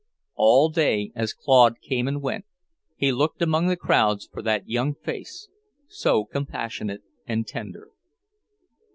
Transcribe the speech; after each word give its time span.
All 0.33 0.69
day, 0.69 1.11
as 1.13 1.31
Claude 1.31 1.79
came 1.79 2.07
and 2.07 2.23
went, 2.23 2.45
he 2.95 3.11
looked 3.11 3.39
among 3.39 3.67
the 3.67 3.77
crowds 3.77 4.25
for 4.33 4.41
that 4.41 4.67
young 4.67 4.95
face, 4.95 5.47
so 5.87 6.25
compassionate 6.25 7.03
and 7.27 7.45
tender. 7.45 7.91